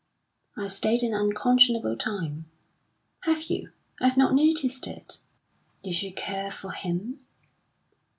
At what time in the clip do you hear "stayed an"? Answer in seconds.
0.73-1.13